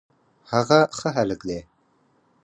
[0.51, 1.59] هغه ښه هلک دی